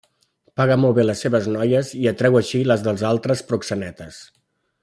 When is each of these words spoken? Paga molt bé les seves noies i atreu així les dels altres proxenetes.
Paga 0.59 0.77
molt 0.85 0.97
bé 0.99 1.05
les 1.05 1.21
seves 1.25 1.51
noies 1.57 1.93
i 1.99 2.09
atreu 2.13 2.41
així 2.41 2.65
les 2.73 2.89
dels 2.91 3.07
altres 3.15 3.49
proxenetes. 3.53 4.23